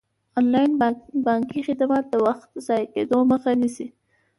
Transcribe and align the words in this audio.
انلاین 0.39 0.71
بانکي 1.25 1.59
خدمات 1.67 2.05
د 2.09 2.15
وخت 2.25 2.47
د 2.51 2.55
ضایع 2.67 2.87
کیدو 2.93 3.17
مخه 3.31 3.51
نیسي. 3.61 3.87